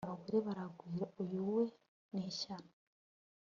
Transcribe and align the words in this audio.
abagore 0.07 0.37
baragwirauyu 0.47 1.43
we 1.55 1.63
nishyano 2.11 2.71